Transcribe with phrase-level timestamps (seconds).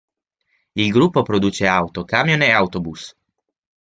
[0.73, 3.03] Il gruppo produce auto, camion e autobus.